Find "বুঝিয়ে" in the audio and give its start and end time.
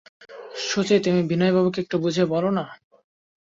1.97-2.25